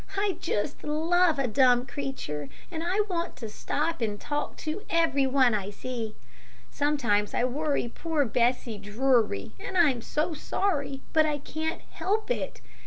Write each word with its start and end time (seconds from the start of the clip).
I 0.17 0.35
just 0.39 0.83
love 0.83 1.37
a 1.37 1.47
dumb 1.47 1.85
creature, 1.85 2.49
and 2.71 2.83
I 2.83 3.01
want 3.01 3.35
to 3.35 3.47
stop 3.47 4.01
and 4.01 4.19
talk 4.19 4.57
to 4.65 4.83
every 4.89 5.27
one 5.27 5.53
I 5.53 5.69
see. 5.69 6.15
Sometimes 6.71 7.35
I 7.35 7.43
worry 7.43 7.87
poor 7.87 8.25
Bessie 8.25 8.79
Drury, 8.79 9.51
and 9.59 9.77
I'm 9.77 10.01
so 10.01 10.33
sorry, 10.33 11.03
but 11.13 11.27
I 11.27 11.37
can't 11.37 11.81
help 11.91 12.31
it. 12.31 12.61